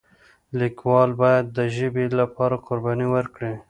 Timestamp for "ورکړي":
3.15-3.53